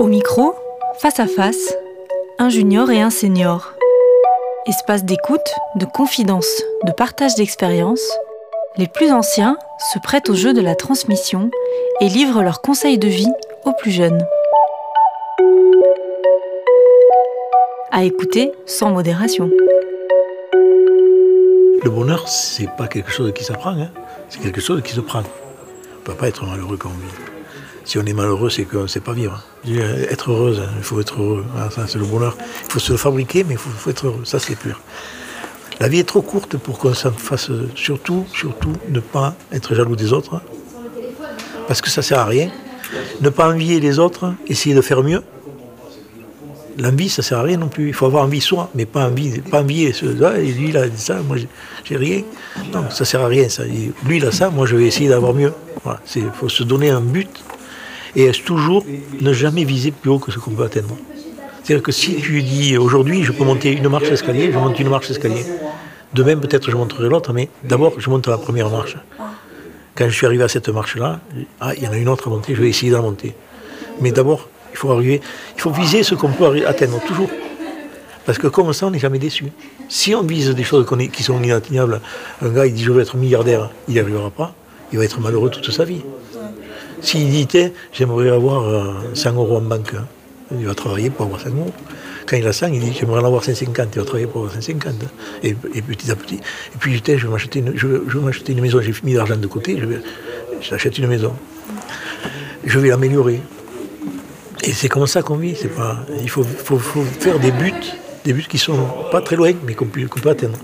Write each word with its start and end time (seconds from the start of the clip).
Au 0.00 0.06
micro, 0.06 0.54
face 0.96 1.20
à 1.20 1.26
face, 1.26 1.74
un 2.38 2.48
junior 2.48 2.90
et 2.90 3.02
un 3.02 3.10
senior. 3.10 3.74
Espace 4.66 5.04
d'écoute, 5.04 5.52
de 5.74 5.84
confidence, 5.84 6.62
de 6.86 6.92
partage 6.92 7.34
d'expériences, 7.34 8.10
les 8.78 8.88
plus 8.88 9.12
anciens 9.12 9.58
se 9.92 9.98
prêtent 9.98 10.30
au 10.30 10.34
jeu 10.34 10.54
de 10.54 10.62
la 10.62 10.74
transmission 10.74 11.50
et 12.00 12.08
livrent 12.08 12.42
leurs 12.42 12.62
conseils 12.62 12.96
de 12.96 13.08
vie 13.08 13.30
aux 13.66 13.74
plus 13.74 13.90
jeunes. 13.90 14.26
À 17.92 18.02
écouter 18.04 18.52
sans 18.64 18.92
modération. 18.92 19.50
Le 21.84 21.90
bonheur, 21.90 22.26
c'est 22.26 22.74
pas 22.74 22.88
quelque 22.88 23.10
chose 23.10 23.34
qui 23.34 23.44
s'apprend, 23.44 23.72
hein. 23.72 23.90
c'est 24.30 24.40
quelque 24.40 24.62
chose 24.62 24.80
qui 24.82 24.94
se 24.94 25.00
prend. 25.02 25.24
Peut 26.10 26.16
pas 26.16 26.28
être 26.28 26.44
malheureux 26.44 26.76
quand 26.76 26.88
on 26.88 26.98
vit. 26.98 27.12
Si 27.84 27.96
on 27.96 28.04
est 28.04 28.12
malheureux, 28.12 28.50
c'est 28.50 28.64
qu'on 28.64 28.82
ne 28.82 28.86
sait 28.88 28.98
pas 28.98 29.12
vivre. 29.12 29.44
Être 30.10 30.32
heureuse, 30.32 30.58
hein, 30.58 30.68
il 30.76 30.82
faut 30.82 31.00
être 31.00 31.22
heureux. 31.22 31.44
Ah, 31.56 31.70
ça, 31.70 31.86
c'est 31.86 31.98
le 31.98 32.04
bonheur. 32.04 32.36
Il 32.66 32.72
faut 32.72 32.80
se 32.80 32.90
le 32.90 32.98
fabriquer, 32.98 33.44
mais 33.44 33.54
il 33.54 33.58
faut, 33.58 33.90
être 33.90 34.06
heureux. 34.08 34.22
Ça, 34.24 34.40
c'est 34.40 34.56
pur. 34.56 34.80
La 35.78 35.86
vie 35.86 36.00
est 36.00 36.08
trop 36.08 36.20
courte 36.20 36.56
pour 36.56 36.80
qu'on 36.80 36.94
s'en 36.94 37.12
fasse. 37.12 37.52
Surtout, 37.76 38.26
surtout, 38.34 38.72
ne 38.88 38.98
pas 38.98 39.36
être 39.52 39.72
jaloux 39.76 39.94
des 39.94 40.12
autres. 40.12 40.34
Hein. 40.34 40.42
Parce 41.68 41.80
que 41.80 41.90
ça 41.90 42.00
ne 42.00 42.04
sert 42.06 42.18
à 42.18 42.24
rien. 42.24 42.50
Ne 43.20 43.28
pas 43.28 43.48
envier 43.48 43.78
les 43.78 44.00
autres, 44.00 44.34
essayer 44.48 44.74
de 44.74 44.80
faire 44.80 45.04
mieux. 45.04 45.22
L'envie, 46.80 47.08
ça 47.08 47.22
ne 47.22 47.24
sert 47.24 47.38
à 47.38 47.42
rien 47.42 47.58
non 47.58 47.68
plus. 47.68 47.88
Il 47.88 47.94
faut 47.94 48.06
avoir 48.06 48.24
envie 48.24 48.40
soi, 48.40 48.70
mais 48.74 48.86
pas 48.86 49.06
envie, 49.06 49.40
pas 49.40 49.60
envier. 49.60 49.92
Ah, 50.24 50.32
lui, 50.38 50.70
il 50.70 50.76
a 50.76 50.86
ça, 50.96 51.20
moi, 51.22 51.36
j'ai 51.84 51.96
rien. 51.96 52.22
Non, 52.72 52.90
ça 52.90 53.00
ne 53.00 53.04
sert 53.04 53.20
à 53.20 53.26
rien. 53.26 53.48
Ça. 53.48 53.64
Lui, 53.64 54.16
il 54.16 54.24
a 54.24 54.32
ça, 54.32 54.50
moi, 54.50 54.66
je 54.66 54.76
vais 54.76 54.86
essayer 54.86 55.08
d'avoir 55.08 55.34
mieux. 55.34 55.52
Il 56.16 56.30
faut 56.34 56.48
se 56.48 56.62
donner 56.62 56.90
un 56.90 57.00
but 57.00 57.28
et 58.16 58.30
toujours 58.32 58.84
ne 59.20 59.32
jamais 59.32 59.64
viser 59.64 59.90
plus 59.90 60.10
haut 60.10 60.18
que 60.18 60.32
ce 60.32 60.38
qu'on 60.38 60.50
peut 60.52 60.64
atteindre? 60.64 60.96
C'est-à-dire 61.62 61.82
que 61.82 61.92
si 61.92 62.16
tu 62.16 62.42
dis 62.42 62.76
aujourd'hui 62.76 63.22
je 63.22 63.32
peux 63.32 63.44
monter 63.44 63.72
une 63.72 63.88
marche 63.88 64.08
d'escalier, 64.08 64.50
je 64.52 64.58
monte 64.58 64.78
une 64.80 64.88
marche 64.88 65.08
d'escalier. 65.08 65.44
Demain 66.14 66.36
peut-être 66.36 66.70
je 66.70 66.76
monterai 66.76 67.08
l'autre, 67.08 67.32
mais 67.32 67.48
d'abord 67.62 67.92
je 67.98 68.10
monte 68.10 68.26
la 68.26 68.38
première 68.38 68.70
marche. 68.70 68.96
Quand 69.94 70.08
je 70.08 70.14
suis 70.14 70.26
arrivé 70.26 70.42
à 70.42 70.48
cette 70.48 70.68
marche-là, 70.68 71.20
ah, 71.60 71.74
il 71.76 71.82
y 71.82 71.86
en 71.88 71.92
a 71.92 71.96
une 71.98 72.08
autre 72.08 72.28
à 72.28 72.30
monter, 72.30 72.54
je 72.54 72.62
vais 72.62 72.68
essayer 72.68 72.90
de 72.90 72.96
la 72.96 73.02
monter. 73.02 73.34
Mais 74.00 74.10
d'abord, 74.10 74.48
il 74.72 74.76
faut 74.76 74.90
arriver, 74.90 75.20
il 75.56 75.60
faut 75.60 75.70
viser 75.70 76.02
ce 76.02 76.14
qu'on 76.14 76.30
peut 76.30 76.66
atteindre 76.66 77.00
toujours. 77.06 77.30
Parce 78.26 78.38
que 78.38 78.46
comme 78.46 78.72
ça, 78.72 78.86
on 78.86 78.90
n'est 78.90 78.98
jamais 78.98 79.18
déçu. 79.18 79.46
Si 79.88 80.14
on 80.14 80.22
vise 80.22 80.50
des 80.50 80.62
choses 80.62 80.86
qui 81.12 81.22
sont 81.22 81.42
inatteignables, 81.42 82.00
un 82.42 82.48
gars 82.50 82.66
il 82.66 82.74
dit 82.74 82.84
je 82.84 82.92
veux 82.92 83.00
être 83.00 83.16
milliardaire, 83.16 83.70
il 83.88 83.94
n'y 83.94 84.00
arrivera 84.00 84.30
pas, 84.30 84.54
il 84.92 84.98
va 84.98 85.04
être 85.04 85.20
malheureux 85.20 85.50
toute 85.50 85.70
sa 85.70 85.84
vie. 85.84 86.02
S'il 87.00 87.30
dit, 87.30 87.48
j'aimerais 87.92 88.28
avoir 88.28 89.02
100 89.14 89.30
euh, 89.30 89.32
euros 89.34 89.56
en 89.56 89.62
banque, 89.62 89.94
hein. 89.94 90.04
il 90.52 90.66
va 90.66 90.74
travailler 90.74 91.08
pour 91.08 91.26
avoir 91.26 91.40
100 91.40 91.48
euros. 91.50 91.72
Quand 92.26 92.36
il 92.36 92.46
a 92.46 92.52
100, 92.52 92.68
il 92.68 92.80
dit, 92.80 92.92
j'aimerais 92.98 93.20
en 93.20 93.24
avoir 93.24 93.42
150, 93.42 93.88
il 93.94 93.98
va 93.98 94.04
travailler 94.04 94.26
pour 94.26 94.42
avoir 94.42 94.54
150. 94.54 94.94
Et, 95.42 95.54
petit 95.54 96.10
à 96.10 96.16
petit. 96.16 96.36
Et 96.36 96.78
puis, 96.78 97.02
je 97.04 97.26
vais 97.26 97.28
m'acheter 97.28 97.60
une, 97.60 97.76
je, 97.76 97.88
une 98.48 98.60
maison, 98.60 98.80
j'ai 98.82 98.94
mis 99.02 99.14
l'argent 99.14 99.36
de 99.36 99.46
côté, 99.46 99.80
j'achète 100.60 100.98
une 100.98 101.06
maison. 101.06 101.32
Je 102.64 102.78
vais 102.78 102.90
l'améliorer. 102.90 103.40
Et 104.64 104.72
c'est 104.72 104.88
comme 104.88 105.06
ça 105.06 105.22
qu'on 105.22 105.36
vit. 105.36 105.54
Pas, 105.76 106.04
il 106.20 106.28
faut, 106.28 106.44
faire 106.44 107.38
des 107.38 107.50
buts, 107.50 107.72
des 108.24 108.32
buts 108.32 108.46
qui 108.48 108.58
sont 108.58 108.78
pas 109.10 109.20
très 109.20 109.36
loin, 109.36 109.52
mais 109.66 109.74
qu'on 109.74 109.86
peut, 109.86 110.06
atteindre 110.28 110.58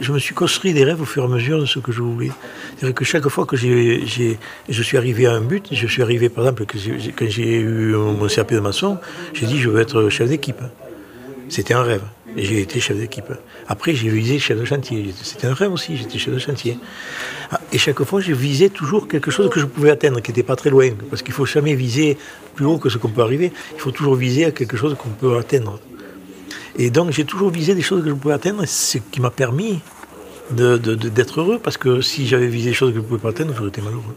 je 0.00 0.10
me 0.10 0.18
suis 0.18 0.34
construit 0.34 0.72
des 0.74 0.82
rêves 0.82 1.00
au 1.00 1.04
fur 1.04 1.22
et 1.22 1.26
à 1.26 1.28
mesure 1.28 1.60
de 1.60 1.66
ce 1.66 1.78
que 1.78 1.92
je 1.92 2.02
voulais. 2.02 2.32
C'est-à-dire 2.76 2.94
que 2.94 3.04
chaque 3.04 3.28
fois 3.28 3.46
que 3.46 3.56
je 3.56 4.82
suis 4.82 4.98
arrivé 4.98 5.26
à 5.26 5.32
un 5.32 5.40
but, 5.40 5.68
je 5.70 5.86
suis 5.86 6.02
arrivé, 6.02 6.28
par 6.28 6.44
exemple, 6.44 6.66
quand 6.66 7.28
j'ai 7.28 7.60
eu 7.60 7.94
mon 7.94 8.26
CAP 8.26 8.52
de 8.52 8.58
maçon, 8.58 8.98
j'ai 9.32 9.46
dit 9.46 9.58
je 9.58 9.70
veux 9.70 9.80
être 9.80 10.08
chef 10.08 10.28
d'équipe. 10.28 10.60
C'était 11.48 11.74
un 11.74 11.82
rêve. 11.82 12.02
Et 12.36 12.44
j'ai 12.44 12.60
été 12.60 12.80
chef 12.80 12.96
d'équipe. 12.96 13.32
Après, 13.68 13.94
j'ai 13.94 14.08
visé 14.08 14.40
chef 14.40 14.58
de 14.58 14.64
chantier. 14.64 15.14
C'était 15.22 15.46
un 15.46 15.54
rêve 15.54 15.72
aussi, 15.72 15.96
j'étais 15.96 16.18
chef 16.18 16.34
de 16.34 16.40
chantier. 16.40 16.78
Et 17.74 17.78
chaque 17.78 18.04
fois, 18.04 18.20
j'ai 18.20 18.34
visé 18.34 18.70
toujours 18.70 19.08
quelque 19.08 19.32
chose 19.32 19.50
que 19.50 19.58
je 19.58 19.66
pouvais 19.66 19.90
atteindre, 19.90 20.20
qui 20.20 20.30
n'était 20.30 20.44
pas 20.44 20.54
très 20.54 20.70
loin. 20.70 20.90
Parce 21.10 21.22
qu'il 21.22 21.32
ne 21.32 21.34
faut 21.34 21.44
jamais 21.44 21.74
viser 21.74 22.16
plus 22.54 22.64
haut 22.64 22.78
que 22.78 22.88
ce 22.88 22.98
qu'on 22.98 23.08
peut 23.08 23.20
arriver. 23.20 23.52
Il 23.74 23.80
faut 23.80 23.90
toujours 23.90 24.14
viser 24.14 24.44
à 24.44 24.52
quelque 24.52 24.76
chose 24.76 24.94
qu'on 24.96 25.08
peut 25.08 25.36
atteindre. 25.36 25.80
Et 26.78 26.90
donc 26.90 27.10
j'ai 27.10 27.24
toujours 27.24 27.50
visé 27.50 27.74
des 27.74 27.82
choses 27.82 28.04
que 28.04 28.10
je 28.10 28.14
pouvais 28.14 28.34
atteindre, 28.34 28.64
ce 28.64 28.98
qui 28.98 29.20
m'a 29.20 29.30
permis 29.30 29.80
d'être 30.52 31.40
heureux, 31.40 31.58
parce 31.62 31.76
que 31.76 32.00
si 32.00 32.28
j'avais 32.28 32.46
visé 32.46 32.70
des 32.70 32.74
choses 32.74 32.90
que 32.90 32.96
je 32.96 33.00
ne 33.00 33.06
pouvais 33.06 33.20
pas 33.20 33.30
atteindre, 33.30 33.52
j'aurais 33.56 33.70
été 33.70 33.80
malheureux. 33.80 34.16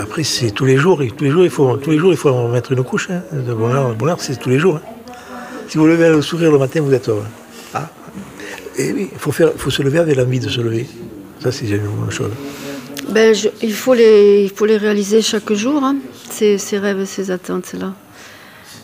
Après, 0.00 0.24
c'est 0.24 0.50
tous 0.50 0.64
les 0.64 0.76
jours, 0.76 1.00
et 1.00 1.08
tous 1.08 1.24
les 1.24 1.30
jours, 1.30 1.44
il 1.44 1.50
faut, 1.50 1.76
tous 1.76 1.92
les 1.92 1.98
jours, 1.98 2.10
il 2.12 2.16
faut 2.16 2.48
mettre 2.48 2.72
une 2.72 2.82
couche. 2.82 3.08
Hein. 3.10 3.22
Le 3.32 3.54
bonheur, 3.54 4.20
c'est 4.20 4.36
tous 4.36 4.48
les 4.48 4.58
jours. 4.58 4.76
Hein. 4.76 5.14
Si 5.68 5.78
vous 5.78 5.86
levez 5.86 6.08
le 6.08 6.22
sourire 6.22 6.50
le 6.50 6.58
matin, 6.58 6.80
vous 6.80 6.92
êtes 6.92 7.08
heureux. 7.08 7.26
Ah. 7.72 7.88
Et 8.76 8.92
oui, 8.92 9.10
il 9.12 9.18
faut, 9.18 9.30
faut 9.30 9.70
se 9.70 9.82
lever 9.82 9.98
avec 9.98 10.16
l'envie 10.16 10.40
de 10.40 10.48
se 10.48 10.60
lever. 10.60 10.86
Ça, 11.40 11.52
c'est 11.52 11.66
une 11.66 11.86
bonne 11.86 12.10
chose. 12.10 12.30
Ben, 13.08 13.34
il, 13.62 13.72
faut 13.72 13.94
les, 13.94 14.44
il 14.44 14.50
faut 14.50 14.66
les 14.66 14.76
réaliser 14.76 15.22
chaque 15.22 15.52
jour, 15.52 15.82
hein, 15.84 15.96
ces, 16.30 16.58
rêves 16.78 17.04
ces 17.04 17.30
attentes-là 17.30 17.94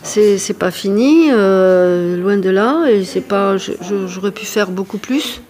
c'est 0.05 0.59
pas 0.59 0.71
fini, 0.71 1.29
euh, 1.31 2.17
loin 2.17 2.37
de 2.37 2.51
là, 2.51 2.87
et 2.91 3.05
c'est 3.05 3.21
pas, 3.21 3.57
j'aurais 3.57 4.33
pu 4.33 4.45
faire 4.45 4.71
beaucoup 4.71 4.99
plus. 4.99 5.41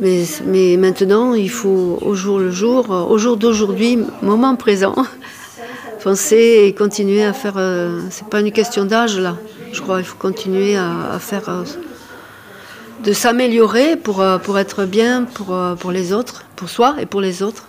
Mais, 0.00 0.76
maintenant, 0.76 1.34
il 1.34 1.50
faut 1.50 1.98
au 2.02 2.14
jour 2.14 2.40
le 2.40 2.50
jour, 2.50 2.90
au 2.90 3.18
jour 3.18 3.36
d'aujourd'hui, 3.36 4.00
moment 4.20 4.56
présent, 4.56 4.96
penser 6.02 6.64
et 6.66 6.74
continuer 6.74 7.22
à 7.22 7.32
faire. 7.32 7.54
Euh, 7.56 8.00
c'est 8.10 8.26
pas 8.26 8.40
une 8.40 8.50
question 8.50 8.84
d'âge 8.84 9.16
là, 9.16 9.36
je 9.72 9.80
crois. 9.80 10.00
Il 10.00 10.04
faut 10.04 10.18
continuer 10.18 10.76
à, 10.76 11.18
faire. 11.20 11.48
Euh, 11.48 11.62
de 13.04 13.12
s'améliorer 13.12 13.96
pour, 13.96 14.24
pour 14.44 14.60
être 14.60 14.84
bien 14.84 15.24
pour 15.24 15.90
les 15.90 16.12
autres, 16.12 16.44
pour 16.54 16.68
soi 16.68 16.94
et 17.00 17.06
pour 17.06 17.20
les 17.20 17.42
autres. 17.42 17.66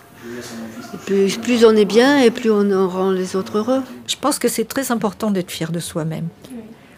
Plus, 1.06 1.64
on 1.64 1.76
est 1.76 1.84
bien 1.84 2.20
et 2.20 2.30
plus 2.30 2.50
on 2.50 2.88
rend 2.88 3.10
les 3.10 3.36
autres 3.36 3.58
heureux. 3.58 3.82
Je 4.06 4.16
pense 4.20 4.38
que 4.38 4.48
c'est 4.48 4.64
très 4.64 4.90
important 4.90 5.30
d'être 5.30 5.50
fier 5.50 5.70
de 5.70 5.80
soi-même. 5.80 6.28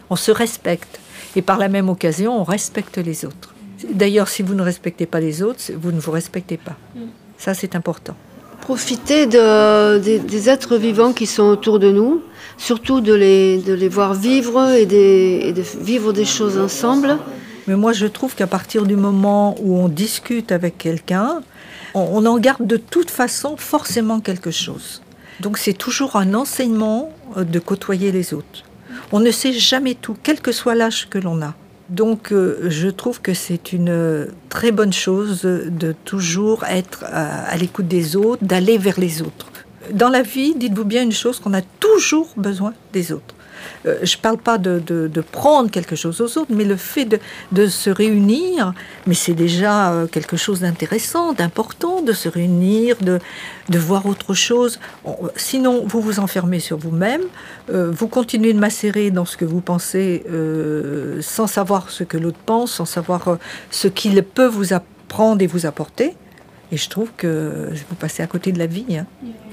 On 0.09 0.15
se 0.15 0.31
respecte. 0.31 0.99
Et 1.35 1.41
par 1.41 1.57
la 1.57 1.67
même 1.67 1.89
occasion, 1.89 2.39
on 2.39 2.43
respecte 2.43 2.97
les 2.97 3.25
autres. 3.25 3.53
D'ailleurs, 3.91 4.27
si 4.27 4.41
vous 4.43 4.55
ne 4.55 4.61
respectez 4.63 5.05
pas 5.05 5.19
les 5.19 5.43
autres, 5.43 5.61
vous 5.75 5.91
ne 5.91 5.99
vous 5.99 6.11
respectez 6.11 6.57
pas. 6.57 6.75
Ça, 7.37 7.53
c'est 7.53 7.75
important. 7.75 8.15
Profiter 8.61 9.27
des, 9.27 10.49
êtres 10.49 10.77
vivants 10.77 11.13
qui 11.13 11.25
sont 11.25 11.43
autour 11.43 11.79
de 11.79 11.91
nous, 11.91 12.21
surtout 12.57 13.01
de 13.01 13.13
les, 13.13 13.59
de 13.59 13.73
les 13.73 13.89
voir 13.89 14.13
vivre 14.13 14.71
et, 14.71 14.81
et 15.49 15.53
de 15.53 15.63
vivre 15.81 16.11
des 16.13 16.25
choses 16.25 16.57
ensemble. 16.57 17.17
Mais 17.67 17.75
moi, 17.75 17.93
je 17.93 18.07
trouve 18.07 18.33
qu'à 18.33 18.47
partir 18.47 18.85
du 18.85 18.95
moment 18.95 19.55
où 19.61 19.77
on 19.77 19.89
discute 19.89 20.51
avec 20.51 20.77
quelqu'un, 20.77 21.41
on, 21.97 22.25
en 22.25 22.37
garde 22.37 22.65
de 22.65 22.77
toute 22.77 23.09
façon 23.09 23.57
forcément 23.57 24.19
quelque 24.19 24.51
chose. 24.51 25.01
Donc 25.39 25.57
c'est 25.57 25.73
toujours 25.73 26.15
un 26.15 26.33
enseignement 26.33 27.11
euh, 27.35 27.43
de 27.43 27.59
côtoyer 27.59 28.11
les 28.11 28.33
autres. 28.33 28.63
On 29.11 29.19
ne 29.19 29.31
sait 29.31 29.53
jamais 29.53 29.95
tout, 29.95 30.15
quel 30.23 30.41
que 30.41 30.51
soit 30.51 30.75
l'âge 30.75 31.07
que 31.09 31.17
l'on 31.17 31.41
a. 31.41 31.53
Donc 31.89 32.31
euh, 32.31 32.67
je 32.69 32.89
trouve 32.89 33.21
que 33.21 33.33
c'est 33.33 33.71
une 33.71 34.27
très 34.49 34.71
bonne 34.71 34.93
chose 34.93 35.43
de 35.43 35.95
toujours 36.03 36.65
être 36.65 37.05
à 37.05 37.55
l'écoute 37.57 37.87
des 37.87 38.15
autres, 38.15 38.43
d'aller 38.43 38.77
vers 38.77 38.99
les 38.99 39.21
autres. 39.21 39.47
Dans 39.93 40.09
la 40.09 40.21
vie, 40.21 40.53
dites-vous 40.55 40.83
bien 40.83 41.03
une 41.03 41.13
chose, 41.13 41.39
qu'on 41.39 41.53
a 41.53 41.61
toujours 41.61 42.27
besoin 42.35 42.73
des 42.91 43.11
autres. 43.13 43.35
Euh, 43.85 43.99
je 44.03 44.17
ne 44.17 44.21
parle 44.21 44.37
pas 44.37 44.57
de, 44.57 45.23
prendre 45.31 45.69
quelque 45.69 45.95
chose 45.95 46.21
aux 46.21 46.37
autres, 46.37 46.51
mais 46.51 46.63
le 46.63 46.75
fait 46.75 47.19
de, 47.51 47.67
se 47.67 47.89
réunir, 47.89 48.73
mais 49.05 49.13
c'est 49.13 49.33
déjà 49.33 49.91
euh, 49.91 50.07
quelque 50.07 50.37
chose 50.37 50.61
d'intéressant, 50.61 51.33
d'important, 51.33 52.01
de 52.01 52.13
se 52.13 52.29
réunir, 52.29 52.97
de, 53.01 53.19
voir 53.77 54.05
autre 54.05 54.33
chose. 54.33 54.79
Sinon, 55.35 55.83
vous 55.85 56.01
vous 56.01 56.19
enfermez 56.19 56.59
sur 56.59 56.77
vous-même, 56.77 57.21
euh, 57.69 57.91
vous 57.91 58.07
continuez 58.07 58.53
de 58.53 58.59
macérer 58.59 59.11
dans 59.11 59.25
ce 59.25 59.37
que 59.37 59.45
vous 59.45 59.61
pensez 59.61 60.23
sans 61.21 61.47
savoir 61.47 61.89
ce 61.89 62.03
que 62.03 62.17
l'autre 62.17 62.39
pense, 62.45 62.73
sans 62.73 62.85
savoir 62.85 63.37
ce 63.71 63.87
qu'il 63.87 64.21
peut 64.23 64.47
vous 64.47 64.73
apprendre 64.73 65.41
et 65.41 65.47
vous 65.47 65.65
apporter. 65.65 66.15
Et 66.71 66.77
je 66.77 66.89
trouve 66.89 67.09
que 67.15 67.69
vous 67.89 67.95
passez 67.95 68.21
à 68.21 68.27
côté 68.27 68.51
de 68.51 68.59
la 68.59 68.65
vie, 68.65 68.97
hein. 68.97 69.05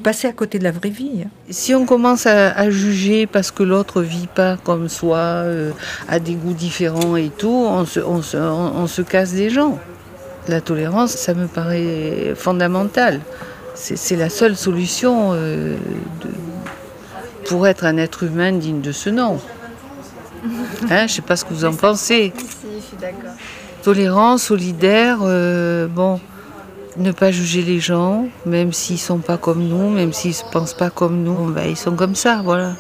passez 0.02 0.26
à 0.26 0.32
côté 0.32 0.58
de 0.58 0.64
la 0.64 0.72
vraie 0.72 0.90
vie. 0.90 1.22
Hein. 1.25 1.28
Si 1.49 1.72
on 1.72 1.87
commence 1.87 2.26
à, 2.26 2.70
juger 2.70 3.26
parce 3.28 3.52
que 3.52 3.62
l'autre 3.62 4.02
vit 4.02 4.26
pas 4.26 4.56
comme 4.56 4.88
soi, 4.88 5.19
euh, 5.19 5.70
a 6.08 6.19
des 6.19 6.34
goûts 6.34 6.55
différents 6.55 7.14
et 7.14 7.31
tout, 7.31 7.66
on 7.69 7.84
se, 7.84 8.00
on, 8.00 8.20
se, 8.20 8.37
on, 8.37 8.87
se, 8.88 9.02
casse 9.02 9.32
des 9.32 9.49
gens. 9.49 9.78
La 10.49 10.61
tolérance, 10.61 11.12
ça 11.12 11.34
me 11.34 11.46
paraît 11.46 12.34
fondamental. 12.34 13.20
C'est 13.75 14.16
la 14.16 14.28
seule 14.28 14.56
solution 14.56 15.31
euh, 15.34 15.76
de, 16.20 16.28
pour 17.46 17.69
être 17.69 17.84
un 17.84 17.96
être 17.96 18.25
humain 18.25 18.52
digne 18.52 18.81
de 18.81 18.93
ce 18.93 19.11
nom. 19.11 19.40
Hein, 20.90 20.99
je 20.99 21.02
ne 21.05 21.08
sais 21.08 21.22
pas 21.22 21.37
ce 21.37 21.46
que 21.46 21.55
vous 21.55 21.64
en 21.64 21.72
pensez. 21.72 22.34
Si, 22.37 22.66
je 22.76 22.82
suis 22.82 22.96
d'accord. 22.99 23.32
Tolérance, 23.82 24.43
solidaire, 24.43 25.20
euh, 25.22 25.87
bon 25.87 26.20
ne 26.96 27.12
pas 27.12 27.31
juger 27.31 27.62
les 27.62 27.81
gens, 27.81 28.29
même 28.46 28.73
s'ils 28.73 28.99
sont 28.99 29.19
pas 29.19 29.37
comme 29.37 29.67
nous, 29.67 29.91
même 29.91 30.12
s'ils 30.12 30.31
ne 30.46 30.52
pensent 30.52 30.75
pas 30.75 30.91
comme 30.91 31.23
nous, 31.23 31.52
ben, 31.52 31.69
ils 31.69 31.76
sont 31.76 31.96
comme 31.96 32.14
ça, 32.14 32.43
voilà. 32.44 32.76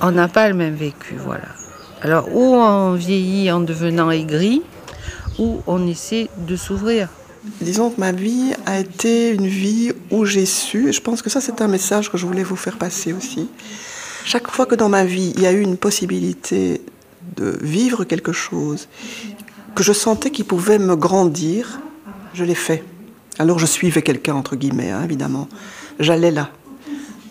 on 0.00 0.12
n'a 0.12 0.28
pas 0.28 0.48
le 0.48 0.54
même 0.54 0.74
vécu, 0.74 1.16
voilà. 1.16 1.48
Alors, 2.02 2.28
ou 2.34 2.54
on 2.54 2.94
vieillit 2.94 3.50
en 3.50 3.60
devenant 3.60 4.10
aigri, 4.10 4.62
ou 5.38 5.60
on 5.66 5.86
essaie 5.86 6.28
de 6.38 6.56
s'ouvrir. 6.56 7.08
Disons 7.60 7.90
que 7.90 8.00
ma 8.00 8.12
vie 8.12 8.52
a 8.66 8.78
été 8.78 9.30
une 9.30 9.46
vie 9.46 9.92
où 10.10 10.24
j'ai 10.24 10.46
su, 10.46 10.88
et 10.88 10.92
je 10.92 11.00
pense 11.00 11.22
que 11.22 11.30
ça 11.30 11.40
c'est 11.40 11.62
un 11.62 11.68
message 11.68 12.10
que 12.10 12.18
je 12.18 12.26
voulais 12.26 12.42
vous 12.42 12.56
faire 12.56 12.76
passer 12.76 13.12
aussi. 13.12 13.48
Chaque 14.24 14.50
fois 14.50 14.66
que 14.66 14.74
dans 14.74 14.90
ma 14.90 15.04
vie 15.04 15.32
il 15.36 15.42
y 15.42 15.46
a 15.46 15.52
eu 15.52 15.60
une 15.60 15.78
possibilité 15.78 16.82
de 17.36 17.58
vivre 17.62 18.04
quelque 18.04 18.32
chose, 18.32 18.88
que 19.74 19.82
je 19.82 19.92
sentais 19.92 20.30
qu'il 20.30 20.44
pouvait 20.44 20.78
me 20.78 20.96
grandir, 20.96 21.80
je 22.34 22.44
l'ai 22.44 22.54
fait. 22.54 22.84
Alors 23.38 23.58
je 23.58 23.66
suivais 23.66 24.02
quelqu'un, 24.02 24.34
entre 24.34 24.56
guillemets, 24.56 24.90
hein, 24.90 25.02
évidemment. 25.04 25.48
J'allais 25.98 26.30
là. 26.30 26.50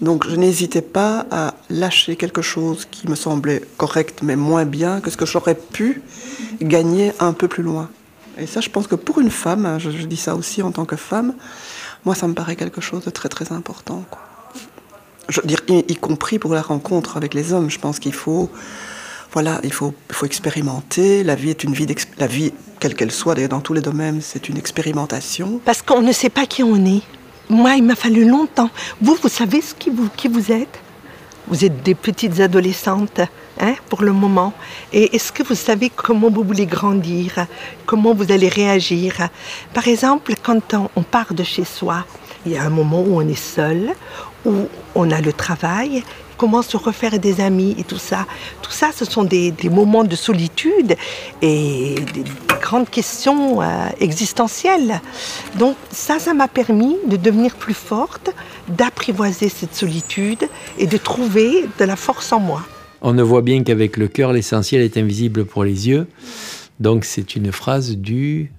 Donc 0.01 0.27
je 0.27 0.35
n'hésitais 0.35 0.81
pas 0.81 1.25
à 1.29 1.55
lâcher 1.69 2.15
quelque 2.15 2.41
chose 2.41 2.87
qui 2.89 3.09
me 3.09 3.15
semblait 3.15 3.61
correct 3.77 4.19
mais 4.23 4.37
moins 4.37 4.63
bien 4.63 5.01
que 5.01 5.09
ce 5.09 5.17
que 5.17 5.25
j'aurais 5.25 5.55
pu 5.55 6.01
gagner 6.61 7.11
un 7.19 7.33
peu 7.33 7.47
plus 7.47 7.63
loin. 7.63 7.89
Et 8.37 8.47
ça, 8.47 8.61
je 8.61 8.69
pense 8.69 8.87
que 8.87 8.95
pour 8.95 9.19
une 9.19 9.29
femme, 9.29 9.65
hein, 9.65 9.79
je, 9.79 9.89
dis 9.89 10.17
ça 10.17 10.35
aussi 10.35 10.61
en 10.61 10.71
tant 10.71 10.85
que 10.85 10.95
femme, 10.95 11.33
moi, 12.05 12.15
ça 12.15 12.27
me 12.27 12.33
paraît 12.33 12.55
quelque 12.55 12.79
chose 12.79 13.03
de 13.03 13.09
très 13.09 13.27
très 13.27 13.51
important. 13.51 14.05
Je 15.27 15.41
veux 15.41 15.47
dire, 15.47 15.59
y, 15.67 15.95
compris 15.95 16.39
pour 16.39 16.53
la 16.53 16.61
rencontre 16.61 17.17
avec 17.17 17.33
les 17.33 17.51
hommes, 17.51 17.69
je 17.69 17.79
pense 17.79 17.99
qu'il 17.99 18.13
faut, 18.13 18.49
voilà, 19.31 19.59
il 19.63 19.73
faut, 19.73 19.93
faut 20.11 20.25
expérimenter. 20.25 21.23
La 21.23 21.35
vie 21.35 21.49
est 21.49 21.63
une 21.63 21.73
vie, 21.73 21.87
la 22.17 22.27
vie, 22.27 22.51
quelle 22.79 22.95
qu'elle 22.95 23.11
soit, 23.11 23.35
dans 23.47 23.61
tous 23.61 23.73
les 23.73 23.81
domaines, 23.81 24.21
c'est 24.21 24.49
une 24.49 24.57
expérimentation. 24.57 25.59
Parce 25.65 25.81
qu'on 25.81 26.01
ne 26.01 26.11
sait 26.11 26.29
pas 26.29 26.45
qui 26.45 26.63
on 26.63 26.85
est. 26.85 27.03
Moi, 27.49 27.75
il 27.75 27.83
m'a 27.83 27.95
fallu 27.95 28.27
longtemps. 28.27 28.69
Vous, 29.01 29.17
vous 29.21 29.29
savez 29.29 29.61
ce 29.61 29.73
qui 29.73 29.89
vous, 29.89 30.09
qui 30.15 30.27
vous 30.27 30.51
êtes? 30.51 30.79
Vous 31.47 31.65
êtes 31.65 31.81
des 31.83 31.95
petites 31.95 32.39
adolescentes 32.39 33.21
Hein, 33.61 33.75
pour 33.89 34.03
le 34.03 34.13
moment. 34.13 34.53
Et 34.93 35.13
est-ce 35.13 35.33
que 35.33 35.43
vous 35.43 35.55
savez 35.55 35.89
comment 35.89 36.29
vous 36.29 36.43
voulez 36.43 36.65
grandir? 36.65 37.45
Comment 37.85 38.13
vous 38.13 38.31
allez 38.31 38.47
réagir? 38.47 39.27
Par 39.73 39.85
exemple, 39.89 40.33
quand 40.41 40.73
on, 40.95 41.03
part 41.03 41.33
de 41.33 41.43
chez 41.43 41.65
soi, 41.65 42.05
il 42.49 42.53
y 42.53 42.57
a 42.57 42.63
un 42.63 42.69
moment 42.71 43.01
où 43.01 43.21
on 43.21 43.27
est 43.27 43.35
seul, 43.35 43.91
où 44.43 44.67
on 44.95 45.11
a 45.11 45.21
le 45.21 45.31
travail, 45.31 46.03
comment 46.35 46.63
se 46.63 46.77
refaire 46.77 47.19
des 47.19 47.41
amis 47.41 47.75
et 47.77 47.83
tout 47.83 47.99
ça. 47.99 48.25
Tout 48.63 48.71
ça, 48.71 48.89
ce 48.95 49.05
sont 49.05 49.23
des, 49.23 49.53
moments 49.65 50.03
de 50.03 50.15
solitude 50.15 50.95
et 51.43 51.95
des, 52.13 52.23
grandes 52.59 52.89
questions 52.89 53.61
euh, 53.61 53.65
existentielles. 53.99 54.99
Donc 55.59 55.75
ça, 55.91 56.17
ça 56.17 56.33
m'a 56.33 56.47
permis 56.47 56.97
de 57.07 57.17
devenir 57.17 57.55
plus 57.55 57.75
forte, 57.75 58.31
d'apprivoiser 58.67 59.49
cette 59.49 59.75
solitude 59.75 60.47
et 60.77 60.87
de 60.87 60.97
trouver 60.97 61.65
de 61.79 61.85
la 61.85 61.95
force 61.95 62.31
en 62.31 62.39
moi. 62.39 62.63
On 63.01 63.13
ne 63.13 63.23
voit 63.23 63.43
bien 63.43 63.63
qu'avec 63.63 63.95
le 63.95 64.07
cœur, 64.07 64.33
l'essentiel 64.33 64.81
est 64.81 64.97
invisible 64.97 65.45
pour 65.45 65.63
les 65.63 65.87
yeux. 65.87 66.07
Donc 66.79 67.05
c'est 67.05 67.35
une 67.35 67.51
phrase 67.51 67.95
du 67.95 68.51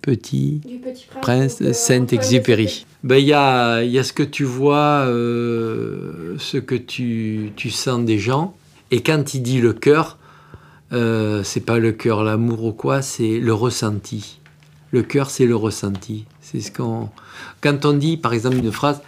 petit, 0.00 0.60
prince, 1.20 1.62
Saint-Exupéry. 1.72 2.86
Ben, 3.02 3.16
il 3.16 3.26
y, 3.26 3.32
a, 3.32 3.82
y, 3.82 3.98
a, 3.98 4.04
ce 4.04 4.12
que 4.12 4.22
tu 4.22 4.44
vois, 4.44 5.04
euh, 5.06 6.34
ce 6.38 6.58
que 6.58 6.74
tu, 6.74 7.52
tu, 7.56 7.70
sens 7.70 8.04
des 8.04 8.18
gens. 8.18 8.54
Et 8.90 9.02
quand 9.02 9.34
il 9.34 9.42
dit 9.42 9.60
le 9.60 9.72
cœur, 9.72 10.18
euh, 10.92 11.42
c'est 11.42 11.60
pas 11.60 11.78
le 11.78 11.92
cœur, 11.92 12.24
l'amour 12.24 12.64
ou 12.64 12.72
quoi, 12.72 13.00
c'est 13.00 13.38
le 13.38 13.54
ressenti. 13.54 14.38
Le 14.90 15.02
cœur, 15.02 15.30
c'est 15.30 15.46
le 15.46 15.56
ressenti. 15.56 16.24
C'est 16.42 16.60
ce 16.60 16.70
qu'on. 16.72 17.08
Quand 17.60 17.84
on 17.84 17.92
dit, 17.92 18.16
par 18.16 18.34
exemple, 18.34 18.56
une 18.56 18.72
phrase, 18.72 19.00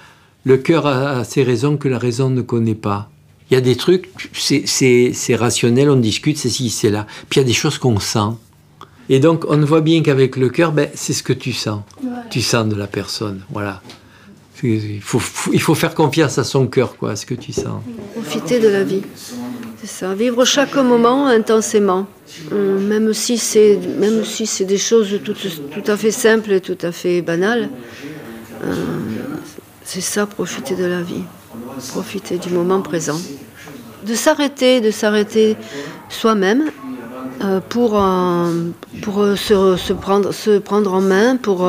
le 0.44 0.56
cœur 0.56 0.86
a 0.86 1.24
ses 1.24 1.42
raisons 1.42 1.76
que 1.76 1.88
la 1.88 1.98
raison 1.98 2.30
ne 2.30 2.40
connaît 2.40 2.74
pas. 2.74 3.10
Il 3.50 3.54
y 3.54 3.56
a 3.56 3.60
des 3.60 3.76
trucs, 3.76 4.08
c'est 4.32 5.36
rationnel, 5.36 5.90
on 5.90 5.96
discute, 5.96 6.38
c'est 6.38 6.48
ci, 6.48 6.70
c'est 6.70 6.88
là. 6.88 7.06
Puis 7.28 7.38
il 7.38 7.42
y 7.42 7.44
a 7.44 7.46
des 7.46 7.52
choses 7.52 7.76
qu'on 7.76 8.00
sent. 8.00 8.36
Et 9.08 9.20
donc, 9.20 9.44
on 9.48 9.58
voit 9.58 9.80
bien 9.80 10.02
qu'avec 10.02 10.36
le 10.36 10.48
cœur, 10.48 10.72
ben, 10.72 10.88
c'est 10.94 11.12
ce 11.12 11.22
que 11.22 11.32
tu 11.32 11.52
sens. 11.52 11.82
Tu 12.30 12.40
sens 12.40 12.66
de 12.66 12.74
la 12.74 12.86
personne, 12.86 13.42
voilà. 13.50 13.82
Il 14.64 15.00
faut, 15.00 15.20
il 15.52 15.60
faut 15.60 15.74
faire 15.74 15.92
confiance 15.92 16.38
à 16.38 16.44
son 16.44 16.68
cœur, 16.68 16.96
quoi, 16.96 17.12
à 17.12 17.16
ce 17.16 17.26
que 17.26 17.34
tu 17.34 17.52
sens. 17.52 17.82
Profiter 18.14 18.60
de 18.60 18.68
la 18.68 18.84
vie, 18.84 19.02
c'est 19.80 19.88
ça. 19.88 20.14
Vivre 20.14 20.44
chaque 20.44 20.76
moment 20.76 21.26
intensément, 21.26 22.06
euh, 22.52 22.78
même 22.78 23.12
si 23.12 23.38
c'est 23.38 23.76
même 23.98 24.24
si 24.24 24.46
c'est 24.46 24.64
des 24.64 24.78
choses 24.78 25.18
tout, 25.24 25.34
tout, 25.34 25.90
à 25.90 25.96
fait 25.96 26.12
simples 26.12 26.52
et 26.52 26.60
tout 26.60 26.78
à 26.82 26.92
fait 26.92 27.22
banales. 27.22 27.70
Euh, 28.62 28.72
c'est 29.82 30.00
ça, 30.00 30.26
profiter 30.26 30.76
de 30.76 30.84
la 30.84 31.02
vie 31.02 31.24
profiter 31.80 32.38
du 32.38 32.50
moment 32.50 32.80
présent. 32.80 33.20
De 34.06 34.14
s'arrêter, 34.14 34.80
de 34.80 34.90
s'arrêter 34.90 35.56
soi-même 36.08 36.70
pour, 37.68 38.00
euh, 38.00 38.70
pour 39.02 39.20
euh, 39.20 39.36
se, 39.36 39.92
prendre, 39.92 40.32
se 40.32 40.58
prendre 40.58 40.94
en 40.94 41.00
main, 41.00 41.36
pour, 41.36 41.68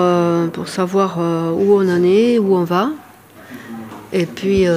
pour 0.51 0.67
savoir 0.67 1.17
où 1.17 1.73
on 1.73 1.89
en 1.89 2.03
est, 2.03 2.39
où 2.39 2.55
on 2.55 2.63
va, 2.63 2.89
et 4.11 4.25
puis, 4.25 4.63
et, 4.63 4.69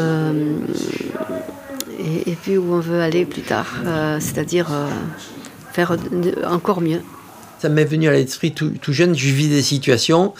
puis 2.42 2.58
où 2.58 2.72
on 2.72 2.80
veut 2.80 3.00
aller 3.00 3.24
plus 3.26 3.42
tard, 3.42 3.66
c'est-à-dire 4.18 4.68
faire 5.72 5.96
encore 6.46 6.80
mieux. 6.80 7.00
Ça 7.58 7.68
m'est 7.68 7.84
venu 7.84 8.08
à 8.08 8.12
l'esprit 8.12 8.52
tout 8.52 8.92
jeune, 8.92 9.14
je 9.14 9.28
vis 9.28 9.48
des 9.48 9.62
situations, 9.62 10.32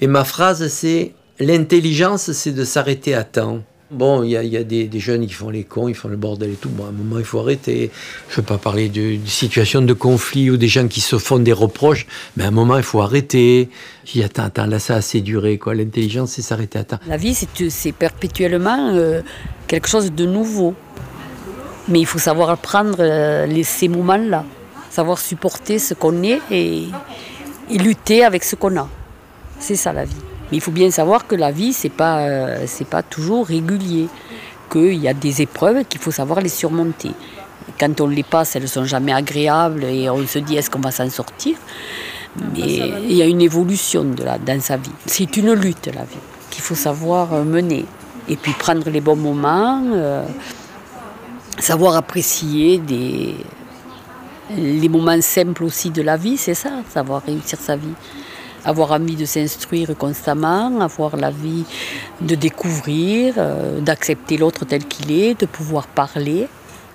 et 0.00 0.06
ma 0.06 0.24
phrase 0.24 0.68
c'est 0.68 1.12
L'intelligence, 1.40 2.32
c'est 2.32 2.52
de 2.52 2.64
s'arrêter 2.64 3.14
à 3.14 3.24
temps. 3.24 3.62
Bon, 3.90 4.22
il 4.22 4.30
y 4.30 4.36
a, 4.36 4.62
des, 4.62 4.88
jeunes 5.00 5.26
qui 5.26 5.32
font 5.32 5.50
les 5.50 5.64
cons, 5.64 5.88
ils 5.88 5.96
font 5.96 6.06
le 6.06 6.16
bordel 6.16 6.50
et 6.50 6.54
tout. 6.54 6.68
Bon, 6.68 6.84
à 6.84 6.88
un 6.90 6.92
moment, 6.92 7.18
il 7.18 7.24
faut 7.24 7.40
arrêter. 7.40 7.90
Je 8.28 8.34
ne 8.34 8.36
veux 8.36 8.42
pas 8.44 8.56
parler 8.56 8.88
de, 8.88 9.18
situations 9.26 9.82
de 9.82 9.92
conflit 9.92 10.48
ou 10.48 10.56
des 10.56 10.68
gens 10.68 10.86
qui 10.86 11.00
se 11.00 11.18
font 11.18 11.40
des 11.40 11.52
reproches, 11.52 12.06
mais 12.36 12.44
à 12.44 12.48
un 12.48 12.52
moment, 12.52 12.76
il 12.76 12.84
faut 12.84 13.00
arrêter. 13.00 13.68
Dis, 14.06 14.22
attends, 14.22 14.44
attends, 14.44 14.66
là, 14.66 14.78
ça 14.78 14.94
a 14.94 14.96
assez 14.98 15.20
duré, 15.22 15.58
quoi. 15.58 15.74
L'intelligence, 15.74 16.32
c'est 16.32 16.42
s'arrêter 16.42 16.84
temps. 16.84 17.00
La 17.08 17.16
vie, 17.16 17.34
c'est 17.34 17.92
perpétuellement 17.92 18.90
euh, 18.94 19.22
quelque 19.66 19.88
chose 19.88 20.12
de 20.12 20.24
nouveau. 20.24 20.74
Mais 21.88 21.98
il 21.98 22.06
faut 22.06 22.20
savoir 22.20 22.56
prendre 22.58 22.98
euh, 23.00 23.62
ces 23.64 23.88
moments-là, 23.88 24.44
savoir 24.88 25.18
supporter 25.18 25.80
ce 25.80 25.94
qu'on 25.94 26.22
est 26.22 26.38
et 26.52 26.86
lutter 27.70 28.22
avec 28.22 28.44
ce 28.44 28.54
qu'on 28.54 28.76
a. 28.76 28.88
C'est 29.58 29.74
ça, 29.74 29.92
la 29.92 30.04
vie. 30.04 30.29
Mais 30.50 30.58
il 30.58 30.60
faut 30.60 30.70
bien 30.70 30.90
savoir 30.90 31.26
que 31.26 31.34
la 31.34 31.50
vie, 31.50 31.72
ce 31.72 31.86
n'est 31.86 31.92
pas, 31.92 32.20
euh, 32.20 32.66
pas 32.90 33.02
toujours 33.02 33.46
régulier, 33.46 34.08
qu'il 34.70 34.94
y 34.94 35.08
a 35.08 35.14
des 35.14 35.42
épreuves 35.42 35.84
qu'il 35.84 36.00
faut 36.00 36.10
savoir 36.10 36.40
les 36.40 36.48
surmonter. 36.48 37.12
Quand 37.78 38.00
on 38.00 38.08
les 38.08 38.22
passe, 38.22 38.56
elles 38.56 38.62
ne 38.62 38.68
sont 38.68 38.84
jamais 38.84 39.12
agréables 39.12 39.84
et 39.84 40.08
on 40.10 40.26
se 40.26 40.38
dit 40.38 40.56
est-ce 40.56 40.70
qu'on 40.70 40.80
va 40.80 40.90
s'en 40.90 41.08
sortir? 41.10 41.56
Mais 42.54 42.78
il 43.08 43.12
y 43.12 43.22
a 43.22 43.26
une 43.26 43.40
évolution 43.40 44.04
de 44.04 44.22
la, 44.22 44.38
dans 44.38 44.60
sa 44.60 44.76
vie. 44.76 44.92
C'est 45.06 45.36
une 45.36 45.52
lutte, 45.52 45.86
la 45.86 46.04
vie, 46.04 46.18
qu'il 46.50 46.62
faut 46.62 46.74
savoir 46.76 47.34
euh, 47.34 47.44
mener. 47.44 47.84
Et 48.28 48.36
puis 48.36 48.52
prendre 48.52 48.88
les 48.90 49.00
bons 49.00 49.16
moments, 49.16 49.82
euh, 49.92 50.24
savoir 51.58 51.96
apprécier 51.96 52.78
des, 52.78 53.34
les 54.56 54.88
moments 54.88 55.20
simples 55.20 55.64
aussi 55.64 55.90
de 55.90 56.02
la 56.02 56.16
vie, 56.16 56.36
c'est 56.36 56.54
ça, 56.54 56.70
savoir 56.92 57.22
réussir 57.24 57.58
sa 57.58 57.76
vie 57.76 57.94
avoir 58.64 58.92
envie 58.92 59.16
de 59.16 59.24
s'instruire 59.24 59.96
constamment, 59.96 60.80
avoir 60.80 61.16
l'envie 61.16 61.64
de 62.20 62.34
découvrir, 62.34 63.34
euh, 63.38 63.80
d'accepter 63.80 64.36
l'autre 64.36 64.64
tel 64.64 64.84
qu'il 64.84 65.12
est, 65.12 65.40
de 65.40 65.46
pouvoir 65.46 65.86
parler. 65.86 66.48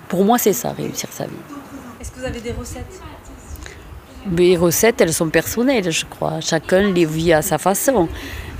Pour 0.08 0.24
moi, 0.24 0.38
c'est 0.38 0.52
ça, 0.52 0.72
réussir 0.72 1.08
sa 1.10 1.24
vie. 1.24 1.32
Est-ce 2.00 2.10
que 2.10 2.20
vous 2.20 2.24
avez 2.26 2.40
des 2.40 2.52
recettes? 2.52 3.00
Les 4.36 4.56
recettes, 4.56 5.00
elles 5.00 5.12
sont 5.12 5.28
personnelles, 5.28 5.90
je 5.90 6.04
crois. 6.04 6.40
Chacun 6.40 6.90
les 6.90 7.04
vit 7.04 7.32
à 7.32 7.42
sa 7.42 7.58
façon. 7.58 8.08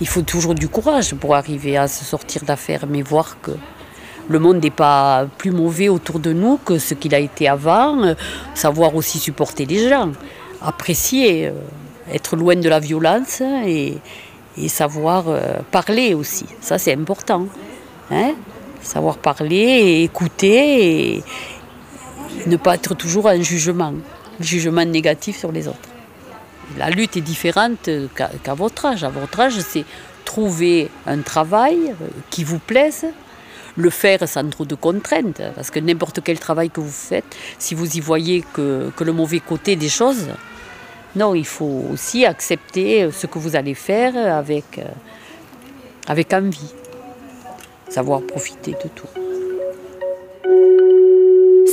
Il 0.00 0.06
faut 0.06 0.22
toujours 0.22 0.54
du 0.54 0.68
courage 0.68 1.14
pour 1.14 1.34
arriver 1.34 1.76
à 1.76 1.88
se 1.88 2.04
sortir 2.04 2.44
d'affaires, 2.44 2.84
mais 2.88 3.02
voir 3.02 3.40
que 3.40 3.52
le 4.28 4.38
monde 4.38 4.62
n'est 4.62 4.70
pas 4.70 5.26
plus 5.38 5.50
mauvais 5.50 5.88
autour 5.88 6.18
de 6.18 6.32
nous 6.32 6.58
que 6.58 6.78
ce 6.78 6.94
qu'il 6.94 7.14
a 7.14 7.18
été 7.18 7.48
avant. 7.48 8.02
Euh, 8.04 8.14
savoir 8.54 8.94
aussi 8.94 9.18
supporter 9.18 9.66
les 9.66 9.88
gens, 9.88 10.12
apprécier. 10.62 11.52
Être 12.12 12.36
loin 12.36 12.56
de 12.56 12.68
la 12.68 12.80
violence 12.80 13.42
et, 13.66 13.98
savoir 14.68 15.24
euh, 15.28 15.58
parler 15.70 16.14
aussi. 16.14 16.46
Ça, 16.60 16.78
c'est 16.78 16.94
important. 16.94 17.46
Hein. 18.10 18.34
savoir 18.80 19.18
parler 19.18 19.56
et 19.56 20.04
écouter 20.04 21.16
et 21.16 21.24
ne 22.46 22.56
pas 22.56 22.76
être 22.76 22.94
toujours 22.94 23.26
en 23.26 23.42
jugement, 23.42 23.92
jugement 24.38 24.84
négatif 24.84 25.36
sur 25.36 25.50
les 25.50 25.66
autres. 25.66 25.88
La 26.78 26.90
lutte 26.90 27.16
est 27.16 27.20
différente 27.20 27.90
qu'à 28.14 28.54
votre 28.54 28.86
âge. 28.86 29.02
À 29.02 29.08
votre 29.08 29.40
âge, 29.40 29.58
c'est 29.60 29.84
trouver 30.24 30.90
un 31.06 31.20
travail 31.22 31.94
euh, 32.02 32.08
qui 32.30 32.44
vous 32.44 32.58
plaise, 32.58 33.06
le 33.76 33.90
faire 33.90 34.28
sans 34.28 34.48
trop 34.50 34.64
de 34.64 34.74
contraintes, 34.74 35.40
parce 35.54 35.70
que 35.70 35.78
n'importe 35.78 36.20
quel 36.22 36.38
travail 36.38 36.70
que 36.70 36.80
vous 36.80 36.90
faites, 36.90 37.36
si 37.58 37.74
vous 37.74 37.96
y 37.96 38.00
voyez 38.00 38.44
que 38.52 38.90
le 38.98 39.12
mauvais 39.12 39.40
côté 39.40 39.76
des 39.76 39.88
choses, 39.88 40.28
non, 41.16 41.34
il 41.34 41.46
faut 41.46 41.82
aussi 41.90 42.26
accepter 42.26 43.10
ce 43.10 43.26
que 43.26 43.38
vous 43.38 43.56
allez 43.56 43.72
faire 43.72 44.14
avec, 44.16 44.78
euh, 44.78 44.84
avec 46.06 46.34
envie. 46.34 46.74
Savoir 47.88 48.20
profiter 48.20 48.72
de 48.72 48.88
tout. 48.94 49.08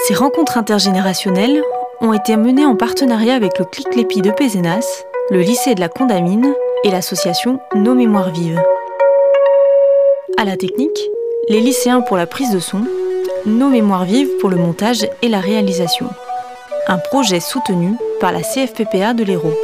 Ces 0.07 0.13
rencontres 0.13 0.57
intergénérationnelles 0.57 1.61
ont 1.99 2.13
été 2.13 2.37
menées 2.37 2.65
en 2.65 2.75
partenariat 2.75 3.35
avec 3.35 3.59
le 3.59 3.65
Clic 3.65 3.93
Lépi 3.95 4.21
de 4.21 4.31
Pézenas, 4.31 5.03
le 5.29 5.41
lycée 5.41 5.75
de 5.75 5.81
la 5.81 5.89
Condamine 5.89 6.53
et 6.85 6.91
l'association 6.91 7.59
Nos 7.75 7.95
Mémoires 7.95 8.31
Vives. 8.31 8.61
À 10.37 10.45
la 10.45 10.55
technique, 10.55 10.99
les 11.49 11.59
lycéens 11.59 12.01
pour 12.01 12.15
la 12.15 12.27
prise 12.27 12.51
de 12.51 12.59
son, 12.59 12.81
Nos 13.45 13.69
Mémoires 13.69 14.05
Vives 14.05 14.37
pour 14.39 14.49
le 14.49 14.57
montage 14.57 15.05
et 15.21 15.27
la 15.27 15.39
réalisation. 15.39 16.07
Un 16.87 16.97
projet 16.97 17.39
soutenu 17.39 17.95
par 18.19 18.33
la 18.33 18.41
CFPPA 18.41 19.13
de 19.13 19.23
l'Hérault. 19.23 19.55